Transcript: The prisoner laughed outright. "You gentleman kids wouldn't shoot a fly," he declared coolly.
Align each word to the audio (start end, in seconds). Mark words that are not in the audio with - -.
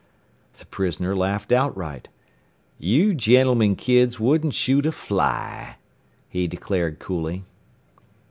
The 0.57 0.65
prisoner 0.65 1.15
laughed 1.15 1.51
outright. 1.51 2.09
"You 2.79 3.13
gentleman 3.13 3.75
kids 3.75 4.19
wouldn't 4.19 4.55
shoot 4.55 4.87
a 4.87 4.91
fly," 4.91 5.75
he 6.27 6.47
declared 6.47 6.97
coolly. 6.97 7.43